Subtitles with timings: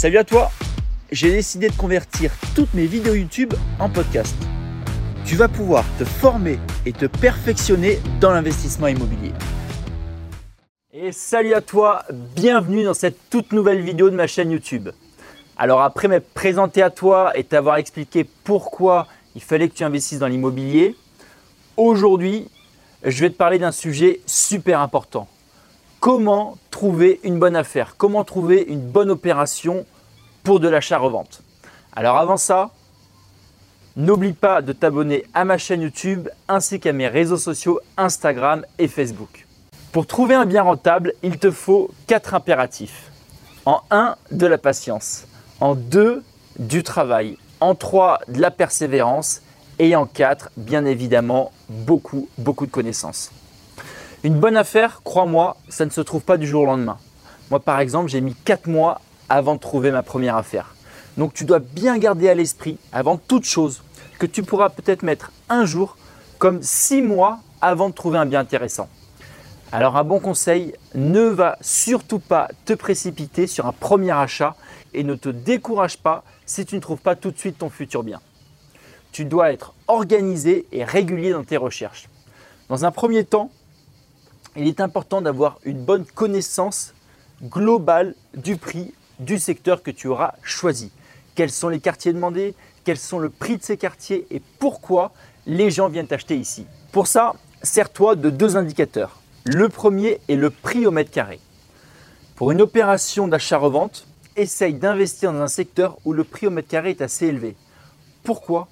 [0.00, 0.50] Salut à toi
[1.12, 4.34] J'ai décidé de convertir toutes mes vidéos YouTube en podcast.
[5.26, 9.32] Tu vas pouvoir te former et te perfectionner dans l'investissement immobilier.
[10.94, 14.88] Et salut à toi, bienvenue dans cette toute nouvelle vidéo de ma chaîne YouTube.
[15.58, 20.20] Alors après m'être présenté à toi et t'avoir expliqué pourquoi il fallait que tu investisses
[20.20, 20.96] dans l'immobilier,
[21.76, 22.48] aujourd'hui
[23.04, 25.28] je vais te parler d'un sujet super important.
[26.00, 29.84] Comment trouver une bonne affaire Comment trouver une bonne opération
[30.44, 31.42] pour de l'achat-revente
[31.92, 32.70] Alors avant ça,
[33.96, 38.88] n'oublie pas de t'abonner à ma chaîne YouTube ainsi qu'à mes réseaux sociaux Instagram et
[38.88, 39.46] Facebook.
[39.92, 43.10] Pour trouver un bien rentable, il te faut quatre impératifs.
[43.66, 45.26] En 1, de la patience.
[45.60, 46.22] En 2,
[46.58, 47.36] du travail.
[47.60, 49.42] En 3, de la persévérance
[49.78, 53.32] et en 4, bien évidemment, beaucoup, beaucoup de connaissances.
[54.22, 56.98] Une bonne affaire, crois-moi, ça ne se trouve pas du jour au lendemain.
[57.50, 60.74] Moi, par exemple, j'ai mis 4 mois avant de trouver ma première affaire.
[61.16, 63.82] Donc, tu dois bien garder à l'esprit, avant toute chose,
[64.18, 65.96] que tu pourras peut-être mettre un jour
[66.38, 68.88] comme 6 mois avant de trouver un bien intéressant.
[69.72, 74.54] Alors, un bon conseil, ne va surtout pas te précipiter sur un premier achat
[74.92, 78.02] et ne te décourage pas si tu ne trouves pas tout de suite ton futur
[78.02, 78.20] bien
[79.12, 82.08] tu dois être organisé et régulier dans tes recherches.
[82.68, 83.50] Dans un premier temps,
[84.56, 86.94] il est important d'avoir une bonne connaissance
[87.42, 90.90] globale du prix du secteur que tu auras choisi.
[91.34, 94.26] Quels sont les quartiers demandés, quels sont le prix de ces quartiers?
[94.30, 95.12] Et pourquoi
[95.46, 96.66] les gens viennent acheter ici?
[96.92, 99.20] Pour ça, sers-toi de deux indicateurs.
[99.44, 101.40] Le premier est le prix au mètre carré.
[102.34, 104.06] Pour une opération d'achat-revente,
[104.36, 107.56] essaye d'investir dans un secteur où le prix au mètre carré est assez élevé.
[108.22, 108.68] Pourquoi?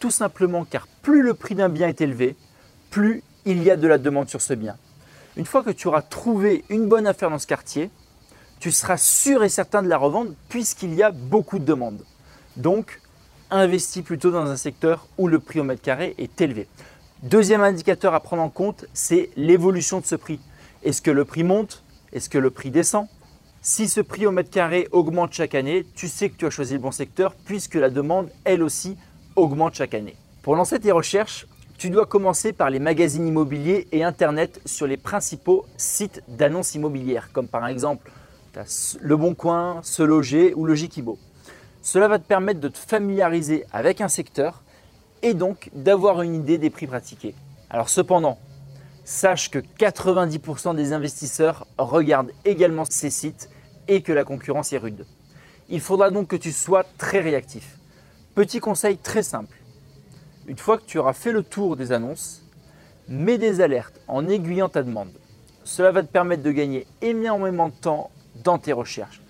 [0.00, 2.36] Tout simplement car plus le prix d'un bien est élevé,
[2.90, 4.76] plus il y a de la demande sur ce bien.
[5.36, 7.90] Une fois que tu auras trouvé une bonne affaire dans ce quartier,
[8.58, 12.04] tu seras sûr et certain de la revendre puisqu'il y a beaucoup de demandes.
[12.56, 13.02] Donc,
[13.50, 16.68] investis plutôt dans un secteur où le prix au mètre carré est élevé.
[17.22, 20.40] Deuxième indicateur à prendre en compte, c'est l'évolution de ce prix.
[20.82, 21.82] Est-ce que le prix monte?
[22.14, 23.06] Est-ce que le prix descend?
[23.60, 26.74] Si ce prix au mètre carré augmente chaque année, tu sais que tu as choisi
[26.74, 28.96] le bon secteur puisque la demande, elle aussi,
[29.34, 30.16] augmente chaque année.
[30.42, 31.46] Pour lancer tes recherches,
[31.78, 37.30] tu dois commencer par les magazines immobiliers et Internet sur les principaux sites d'annonces immobilières,
[37.32, 38.10] comme par exemple
[39.00, 41.18] Le Bon Coin, Se Loger ou le Jikibo.
[41.82, 44.62] Cela va te permettre de te familiariser avec un secteur
[45.22, 47.34] et donc d'avoir une idée des prix pratiqués.
[47.68, 48.38] Alors cependant,
[49.04, 53.50] sache que 90% des investisseurs regardent également ces sites
[53.86, 55.04] et que la concurrence est rude.
[55.68, 57.78] Il faudra donc que tu sois très réactif.
[58.34, 59.56] Petit conseil très simple.
[60.48, 62.42] Une fois que tu auras fait le tour des annonces,
[63.08, 65.10] mets des alertes en aiguillant ta demande.
[65.64, 68.10] Cela va te permettre de gagner énormément de temps
[68.44, 69.20] dans tes recherches.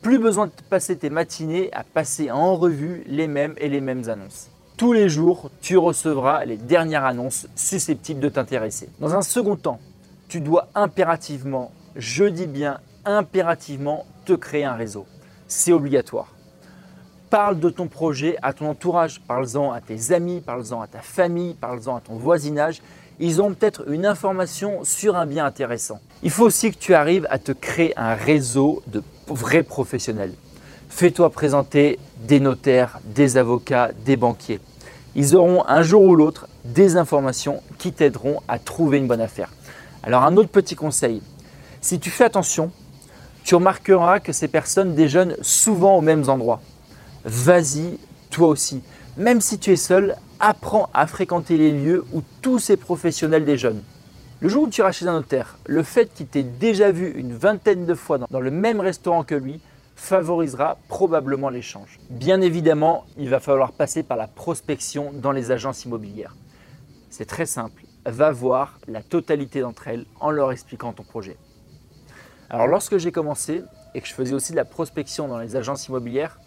[0.00, 4.08] Plus besoin de passer tes matinées à passer en revue les mêmes et les mêmes
[4.08, 4.48] annonces.
[4.78, 8.88] Tous les jours, tu recevras les dernières annonces susceptibles de t'intéresser.
[8.98, 9.78] Dans un second temps,
[10.28, 15.04] tu dois impérativement, je dis bien impérativement, te créer un réseau.
[15.48, 16.31] C'est obligatoire.
[17.32, 21.54] Parle de ton projet à ton entourage, parle-en à tes amis, parle-en à ta famille,
[21.54, 22.82] parle-en à ton voisinage.
[23.20, 25.98] Ils ont peut-être une information sur un bien intéressant.
[26.22, 30.34] Il faut aussi que tu arrives à te créer un réseau de vrais professionnels.
[30.90, 34.60] Fais-toi présenter des notaires, des avocats, des banquiers.
[35.14, 39.48] Ils auront un jour ou l'autre des informations qui t'aideront à trouver une bonne affaire.
[40.02, 41.22] Alors un autre petit conseil,
[41.80, 42.70] si tu fais attention,
[43.42, 46.60] tu remarqueras que ces personnes déjeunent souvent aux mêmes endroits
[47.24, 47.98] vas-y
[48.30, 48.82] toi aussi.
[49.16, 53.82] Même si tu es seul, apprends à fréquenter les lieux où tous ces professionnels déjeunent.
[54.40, 57.32] Le jour où tu iras chez un notaire, le fait qu'il t'ait déjà vu une
[57.32, 59.60] vingtaine de fois dans le même restaurant que lui
[59.94, 62.00] favorisera probablement l'échange.
[62.10, 66.34] Bien évidemment, il va falloir passer par la prospection dans les agences immobilières.
[67.08, 71.36] C'est très simple, va voir la totalité d'entre elles en leur expliquant ton projet.
[72.50, 73.62] Alors lorsque j'ai commencé
[73.94, 76.38] et que je faisais aussi de la prospection dans les agences immobilières,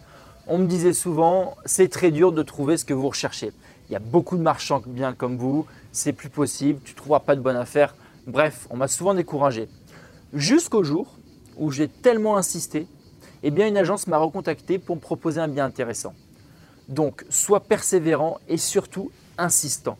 [0.46, 3.52] on me disait souvent, c'est très dur de trouver ce que vous recherchez.
[3.88, 7.20] Il y a beaucoup de marchands bien comme vous, c'est plus possible, tu ne trouveras
[7.20, 7.94] pas de bonne affaire.
[8.26, 9.68] Bref, on m'a souvent découragé.
[10.32, 11.16] Jusqu'au jour
[11.56, 12.86] où j'ai tellement insisté,
[13.42, 16.14] eh une agence m'a recontacté pour me proposer un bien intéressant.
[16.88, 19.98] Donc, sois persévérant et surtout insistant.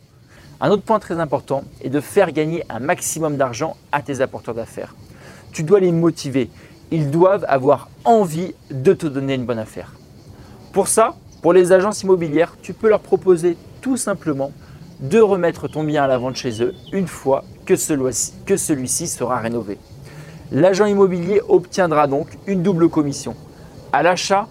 [0.59, 4.55] Un autre point très important est de faire gagner un maximum d'argent à tes apporteurs
[4.55, 4.95] d'affaires.
[5.51, 6.49] Tu dois les motiver.
[6.91, 9.93] Ils doivent avoir envie de te donner une bonne affaire.
[10.77, 14.51] Pour ça, pour les agences immobilières, tu peux leur proposer tout simplement
[14.99, 19.79] de remettre ton bien à la vente chez eux une fois que celui-ci sera rénové.
[20.51, 23.35] L'agent immobilier obtiendra donc une double commission.
[23.91, 24.47] à l'achat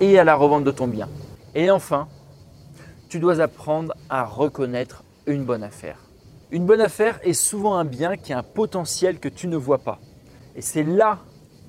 [0.00, 1.10] et à la revente de ton bien.
[1.54, 2.08] Et enfin,
[3.10, 5.98] tu dois apprendre à reconnaître une bonne affaire.
[6.52, 9.80] Une bonne affaire est souvent un bien qui a un potentiel que tu ne vois
[9.84, 9.98] pas.
[10.56, 11.18] Et c'est là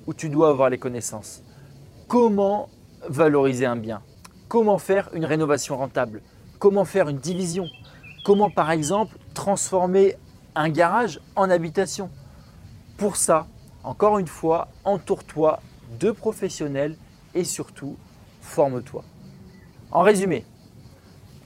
[0.06, 1.42] où tu dois avoir les connaissances.
[2.08, 2.70] Comment
[3.08, 4.02] valoriser un bien
[4.48, 6.22] Comment faire une rénovation rentable?
[6.60, 7.66] Comment faire une division?
[8.24, 10.16] Comment par exemple transformer
[10.54, 12.10] un garage en habitation?
[12.96, 13.48] Pour ça,
[13.82, 15.60] encore une fois, entoure-toi
[15.98, 16.96] de professionnels
[17.34, 17.96] et surtout,
[18.40, 19.04] forme-toi.
[19.90, 20.44] En résumé,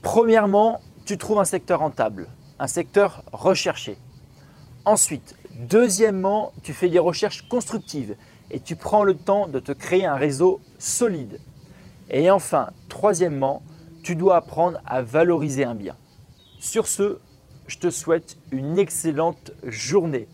[0.03, 2.27] premièrement, tu trouves un secteur rentable,
[2.59, 3.97] un secteur recherché.
[4.85, 5.35] Ensuite,
[5.69, 8.15] deuxièmement, tu fais des recherches constructives
[8.51, 11.39] et tu prends le temps de te créer un réseau solide.
[12.11, 13.63] Et enfin, troisièmement,
[14.03, 15.95] tu dois apprendre à valoriser un bien.
[16.59, 17.19] Sur ce,
[17.67, 20.27] je te souhaite une excellente journée.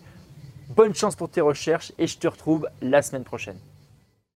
[0.70, 3.60] Bonne chance pour tes recherches et je te retrouve la semaine prochaine.